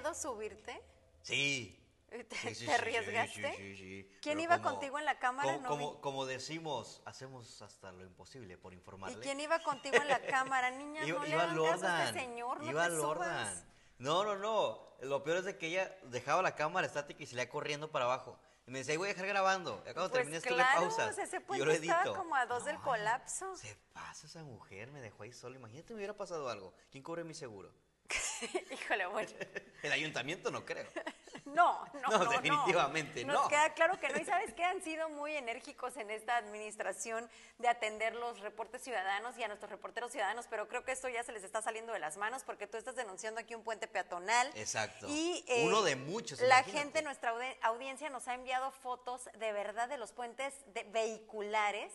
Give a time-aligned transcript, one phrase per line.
[0.00, 0.82] miedo subirte?
[1.22, 1.76] Sí.
[2.08, 3.54] ¿Te, Sí, sí, te arriesgaste?
[3.56, 4.18] sí, sí, sí.
[4.20, 5.52] ¿Quién Pero iba como- contigo en la cámara?
[5.52, 9.20] Como, No como, como decimos, hacemos hasta lo imposible por ¿Y informarle.
[9.20, 11.04] quién iba contigo en la cámara, niña?
[11.04, 12.06] Iba, no le iba hagan caso a Lordan.
[12.08, 13.02] este señor, no iba te subas.
[13.06, 13.64] Lordan.
[13.98, 14.90] No, no, no.
[15.02, 17.92] Lo peor es de que ella dejaba la cámara estática y se le iba corriendo
[17.92, 18.36] para abajo.
[18.66, 19.78] Y me decía, "Ahí voy a dejar grabando.
[19.88, 21.16] Y cuando Pues termines tú le claro, pausas.
[21.16, 22.16] Y puente yo lo estaba edito.
[22.16, 23.56] como a dos del colapso.
[23.56, 25.56] Se pasa esa mujer, me dejó ahí sola.
[25.56, 26.74] Imagínate me hubiera pasado algo.
[26.90, 27.72] ¿Quién cubre mi seguro?
[28.70, 29.30] Híjole, bueno.
[29.82, 30.86] El ayuntamiento no creo.
[31.46, 32.30] No, no, No, no, no.
[32.30, 33.48] definitivamente Nos no.
[33.48, 34.20] queda claro que no.
[34.20, 39.36] Y sabes que han sido muy enérgicos en esta administración de atender los reportes ciudadanos
[39.36, 41.98] y a nuestros reporteros ciudadanos, pero creo que esto ya se les está saliendo de
[41.98, 44.48] las manos porque tú estás denunciando aquí un puente peatonal.
[44.54, 45.06] Exacto.
[45.08, 46.38] Y, eh, Uno de muchos.
[46.40, 46.78] La imagínate.
[46.78, 51.90] gente, nuestra audi- audiencia, nos ha enviado fotos de verdad de los puentes de- vehiculares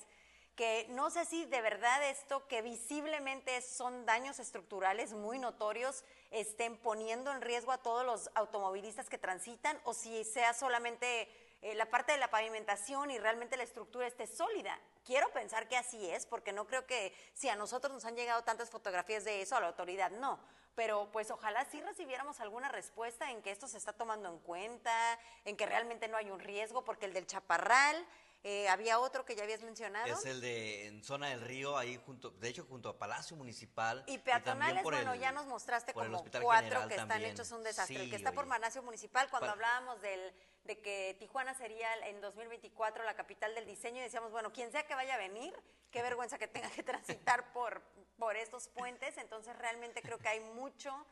[0.55, 6.77] que no sé si de verdad esto que visiblemente son daños estructurales muy notorios estén
[6.77, 11.29] poniendo en riesgo a todos los automovilistas que transitan o si sea solamente
[11.61, 14.79] eh, la parte de la pavimentación y realmente la estructura esté sólida.
[15.03, 18.43] Quiero pensar que así es, porque no creo que si a nosotros nos han llegado
[18.43, 20.39] tantas fotografías de eso, a la autoridad no.
[20.75, 25.19] Pero pues ojalá sí recibiéramos alguna respuesta en que esto se está tomando en cuenta,
[25.45, 28.05] en que realmente no hay un riesgo, porque el del Chaparral,
[28.47, 30.05] eh, había otro que ya habías mencionado.
[30.05, 34.03] Es el de en zona del río, ahí junto, de hecho junto a Palacio Municipal.
[34.05, 37.63] Y peatonales, por bueno, el- ya nos mostraste como cuatro General que están hechos un
[37.63, 38.03] desastre.
[38.03, 38.49] el que está por oye.
[38.49, 40.31] Manacio Municipal, cuando hablábamos del,
[40.63, 44.85] de que Tijuana sería en 2024 la capital del diseño, y decíamos, bueno, quien sea
[44.85, 45.51] que vaya a venir,
[45.89, 46.83] qué vergüenza que tenga que
[47.27, 47.81] transitar por,
[48.19, 49.17] por estos puentes.
[49.17, 51.03] Entonces, realmente creo que hay mucho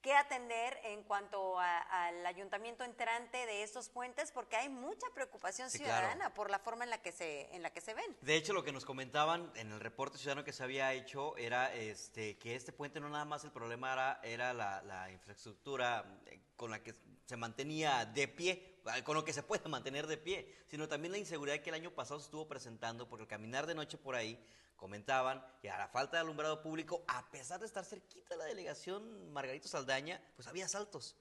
[0.00, 5.70] que atender en cuanto a- al ayuntamiento entrante de estos puentes, porque hay mucha preocupación
[5.70, 6.06] Sí, claro.
[6.06, 8.16] ciudadana por la forma en la que se, en la que se ven.
[8.22, 11.74] De hecho, lo que nos comentaban en el reporte ciudadano que se había hecho era
[11.74, 16.40] este, que este puente no nada más el problema era, era la, la infraestructura eh,
[16.56, 16.94] con la que
[17.30, 21.18] se mantenía de pie, con lo que se puede mantener de pie, sino también la
[21.18, 24.36] inseguridad que el año pasado se estuvo presentando, porque al caminar de noche por ahí
[24.74, 28.46] comentaban que a la falta de alumbrado público, a pesar de estar cerquita de la
[28.46, 31.14] delegación Margarito Saldaña, pues había asaltos.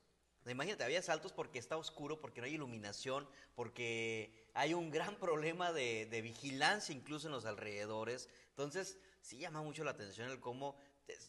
[0.48, 5.72] Imagínate, había saltos porque está oscuro, porque no hay iluminación, porque hay un gran problema
[5.72, 8.30] de vigilancia incluso en los alrededores.
[8.50, 10.76] Entonces, sí llama mucho la atención el cómo,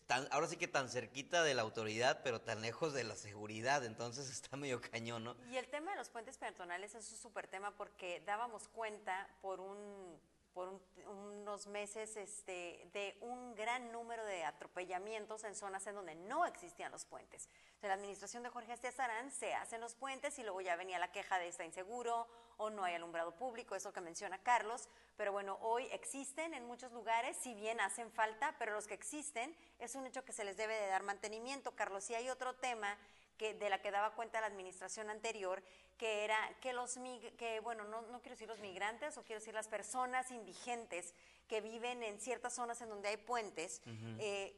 [0.06, 3.84] tan- ahora sí que tan cerquita de la autoridad, pero tan lejos de la seguridad.
[3.84, 5.36] Entonces está medio cañón, ¿no?
[5.50, 9.60] Y el tema de los puentes peatonales es un súper tema porque dábamos cuenta por
[9.60, 10.18] un
[10.54, 16.14] por un- unos meses este, de un gran número de atropellamientos en zonas en donde
[16.14, 17.48] no existían los puentes.
[17.82, 21.38] La administración de Jorge Estezarán se hacen los puentes y luego ya venía la queja
[21.38, 22.28] de está inseguro
[22.58, 24.88] o no hay alumbrado público, eso que menciona Carlos.
[25.16, 29.56] Pero bueno, hoy existen en muchos lugares, si bien hacen falta, pero los que existen
[29.78, 31.74] es un hecho que se les debe de dar mantenimiento.
[31.74, 32.98] Carlos, y hay otro tema
[33.40, 35.62] que, de la que daba cuenta la administración anterior,
[35.96, 36.98] que era que los,
[37.38, 41.14] que bueno, no, no quiero decir los migrantes, o quiero decir las personas indigentes
[41.48, 43.80] que viven en ciertas zonas en donde hay puentes,
[44.18, 44.54] eh,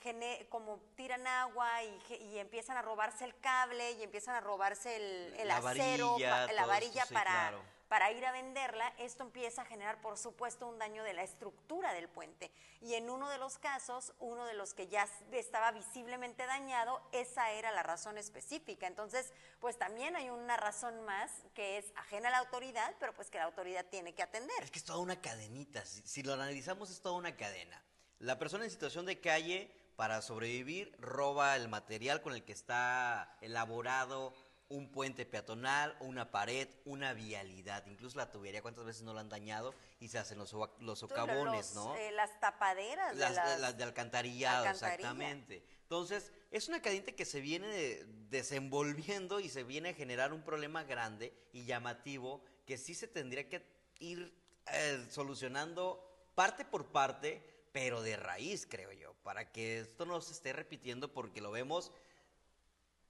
[0.00, 4.94] gene- como tiran agua y, y empiezan a robarse el cable y empiezan a robarse
[4.94, 7.62] el, el La acero, varilla, pa- la esto, varilla sí, para, claro.
[7.90, 11.92] Para ir a venderla, esto empieza a generar, por supuesto, un daño de la estructura
[11.92, 12.52] del puente.
[12.80, 17.50] Y en uno de los casos, uno de los que ya estaba visiblemente dañado, esa
[17.50, 18.86] era la razón específica.
[18.86, 23.28] Entonces, pues también hay una razón más que es ajena a la autoridad, pero pues
[23.28, 24.62] que la autoridad tiene que atender.
[24.62, 25.84] Es que es toda una cadenita.
[25.84, 27.82] Si, si lo analizamos, es toda una cadena.
[28.20, 33.36] La persona en situación de calle, para sobrevivir, roba el material con el que está
[33.40, 34.32] elaborado
[34.70, 37.84] un puente peatonal, una pared, una vialidad.
[37.86, 39.74] Incluso la tubería, ¿cuántas veces no la han dañado?
[39.98, 41.94] Y se hacen los, los socavones, ¿no?
[41.96, 44.94] eh, las tapaderas de las, las- las de alcantarillado, alcantarilla.
[44.94, 45.64] exactamente.
[45.82, 50.42] Entonces, es una cadena que se viene de- desenvolviendo y se viene a generar un
[50.42, 53.66] problema grande y llamativo que sí se tendría que
[53.98, 54.32] ir
[54.72, 57.42] eh, solucionando parte por parte,
[57.72, 61.90] pero de raíz, creo yo, para que esto no se esté repitiendo porque lo vemos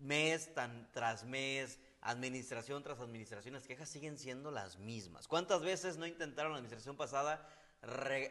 [0.01, 5.29] mes tan, tras mes, administración tras administración, las quejas siguen siendo las mismas.
[5.29, 7.47] ¿Cuántas veces no intentaron la administración pasada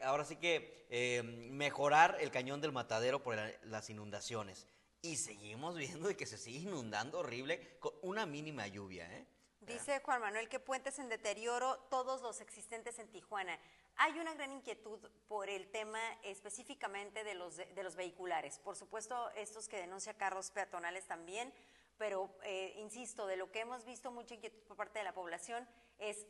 [0.03, 4.67] ahora sí que eh, mejorar el cañón del matadero por la- las inundaciones?
[5.01, 9.25] Y seguimos viendo de que se sigue inundando horrible con una mínima lluvia, ¿eh?
[9.69, 13.55] Dice Juan Manuel que puentes en deterioro, todos los existentes en Tijuana.
[13.97, 18.57] Hay una gran inquietud por el tema específicamente de los, de los vehiculares.
[18.57, 21.53] Por supuesto, estos que denuncia carros peatonales también,
[21.99, 25.67] pero eh, insisto, de lo que hemos visto mucha inquietud por parte de la población
[25.99, 26.25] es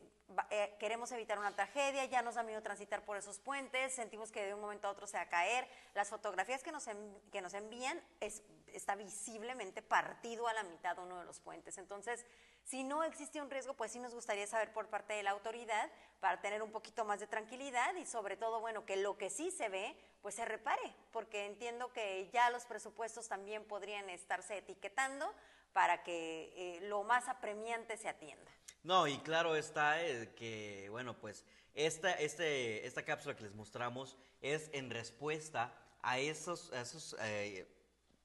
[0.50, 4.44] eh, queremos evitar una tragedia, ya nos da miedo transitar por esos puentes, sentimos que
[4.44, 5.65] de un momento a otro se va a caer.
[5.95, 6.89] Las fotografías que nos,
[7.31, 8.44] que nos envían es
[8.74, 11.77] está visiblemente partido a la mitad uno de los puentes.
[11.77, 12.25] Entonces,
[12.63, 15.89] si no existe un riesgo, pues sí nos gustaría saber por parte de la autoridad
[16.19, 19.50] para tener un poquito más de tranquilidad y sobre todo, bueno, que lo que sí
[19.51, 25.33] se ve, pues se repare, porque entiendo que ya los presupuestos también podrían estarse etiquetando
[25.74, 28.51] para que eh, lo más apremiante se atienda.
[28.83, 34.18] No, y claro está eh, que, bueno, pues esta, este, esta cápsula que les mostramos
[34.42, 37.68] es en respuesta a esos, esos eh,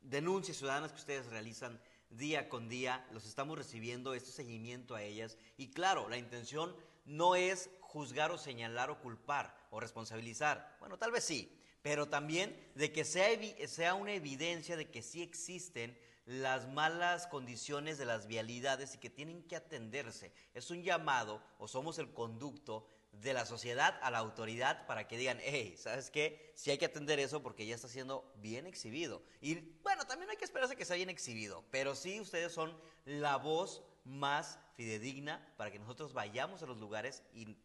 [0.05, 1.81] denuncias ciudadanas que ustedes realizan
[2.11, 5.37] día con día, los estamos recibiendo, este seguimiento a ellas.
[5.57, 6.75] Y claro, la intención
[7.05, 10.77] no es juzgar o señalar o culpar o responsabilizar.
[10.81, 13.29] Bueno, tal vez sí, pero también de que sea,
[13.67, 19.11] sea una evidencia de que sí existen las malas condiciones de las vialidades y que
[19.11, 20.33] tienen que atenderse.
[20.55, 22.89] Es un llamado o somos el conducto
[23.25, 26.53] de la sociedad a la autoridad para que digan, hey, ¿sabes qué?
[26.55, 29.23] Sí hay que atender eso porque ya está siendo bien exhibido.
[29.41, 33.37] Y bueno, también hay que esperarse que sea bien exhibido, pero sí ustedes son la
[33.39, 37.57] voz más fidedigna para que nosotros vayamos a los lugares y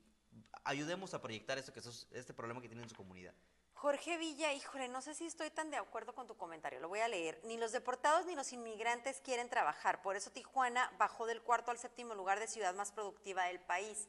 [0.63, 3.33] ayudemos a proyectar esto que es este problema que tiene en su comunidad.
[3.73, 6.99] Jorge Villa, híjole, no sé si estoy tan de acuerdo con tu comentario, lo voy
[6.99, 7.39] a leer.
[7.43, 11.77] Ni los deportados ni los inmigrantes quieren trabajar, por eso Tijuana bajó del cuarto al
[11.77, 14.07] séptimo lugar de ciudad más productiva del país.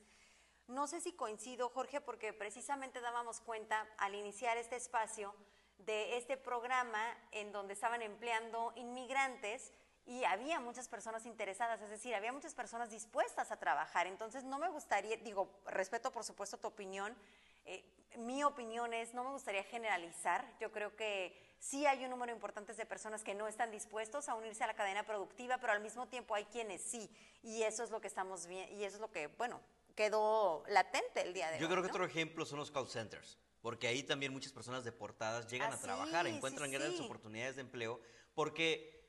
[0.70, 5.34] No sé si coincido, Jorge, porque precisamente dábamos cuenta al iniciar este espacio
[5.78, 7.02] de este programa
[7.32, 9.72] en donde estaban empleando inmigrantes
[10.06, 14.06] y había muchas personas interesadas, es decir, había muchas personas dispuestas a trabajar.
[14.06, 17.16] Entonces, no me gustaría, digo, respeto por supuesto tu opinión,
[17.64, 17.84] eh,
[18.18, 22.74] mi opinión es, no me gustaría generalizar, yo creo que sí hay un número importante
[22.74, 26.06] de personas que no están dispuestos a unirse a la cadena productiva, pero al mismo
[26.06, 27.10] tiempo hay quienes sí,
[27.42, 29.60] y eso es lo que estamos viendo, y eso es lo que, bueno,
[30.00, 31.68] quedó latente el día de Yo hoy.
[31.68, 35.46] Yo creo que otro ejemplo son los call centers, porque ahí también muchas personas deportadas
[35.46, 38.00] llegan a ah, trabajar, encuentran grandes oportunidades de empleo,
[38.34, 38.99] porque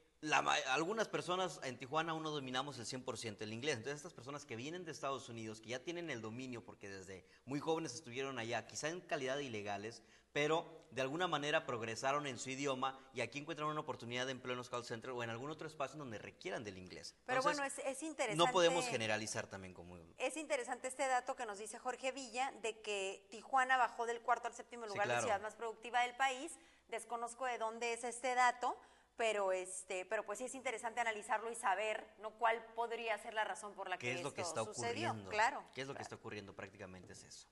[0.68, 3.78] algunas personas en Tijuana aún no dominamos el 100% el inglés.
[3.78, 7.26] Entonces, estas personas que vienen de Estados Unidos, que ya tienen el dominio porque desde
[7.46, 10.04] muy jóvenes estuvieron allá, quizá en calidad de ilegales,
[10.34, 14.54] pero de alguna manera progresaron en su idioma y aquí encuentran una oportunidad de empleo
[14.54, 17.16] en los call centers o en algún otro espacio donde requieran del inglés.
[17.26, 18.36] Pero bueno, es, interesante.
[18.36, 19.98] No podemos generalizar también como...
[20.18, 24.48] Es interesante este dato que nos dice Jorge Villa de que Tijuana bajó del cuarto
[24.48, 26.58] al séptimo lugar de ciudad más productiva del país.
[26.90, 28.78] Desconozco de dónde es este dato,
[29.22, 32.32] pero este, pero pues sí es interesante analizarlo y saber, ¿no?
[32.40, 35.30] cuál podría ser la razón por la que ¿Qué es lo que está ocurriendo?
[35.30, 35.64] Claro.
[35.76, 36.56] ¿Qué es lo que está ocurriendo?
[36.56, 37.48] Prácticamente es eso.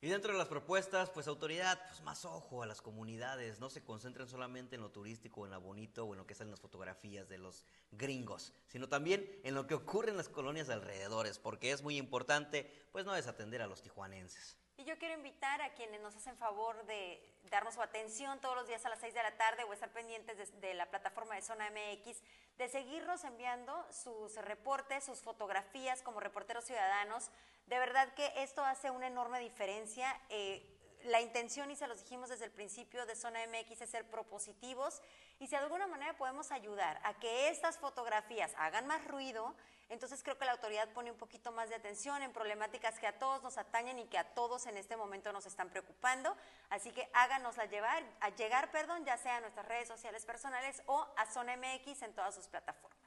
[0.00, 3.82] Y dentro de las propuestas, pues autoridad, pues más ojo a las comunidades, no se
[3.82, 7.28] concentren solamente en lo turístico, en lo bonito o en lo que salen las fotografías
[7.28, 11.82] de los gringos, sino también en lo que ocurre en las colonias alrededores, porque es
[11.82, 14.56] muy importante, pues no desatender a los tijuanenses.
[14.78, 17.20] Y yo quiero invitar a quienes nos hacen favor de
[17.50, 20.38] darnos su atención todos los días a las 6 de la tarde o estar pendientes
[20.38, 22.22] de, de, la plataforma de Zona MX,
[22.56, 27.30] de seguirnos enviando sus reportes, sus fotografías como reporteros ciudadanos
[27.68, 30.18] de verdad que esto hace una enorme diferencia.
[30.30, 30.77] Eh,
[31.08, 35.02] la intención, y se los dijimos desde el principio de Zona MX, es ser propositivos
[35.38, 39.54] y si de alguna manera podemos ayudar a que estas fotografías hagan más ruido,
[39.88, 43.18] entonces creo que la autoridad pone un poquito más de atención en problemáticas que a
[43.18, 46.36] todos nos atañen y que a todos en este momento nos están preocupando.
[46.70, 51.06] Así que háganosla llevar, a llegar, perdón, ya sea a nuestras redes sociales personales o
[51.16, 52.97] a Zona MX en todas sus plataformas.